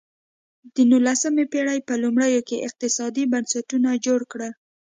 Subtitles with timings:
[0.75, 4.53] د نولسمې پېړۍ په لومړیو کې اقتصادي بنسټونه جوړ کړل.